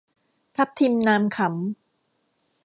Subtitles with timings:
[0.55, 1.49] ทับทิม นามขำ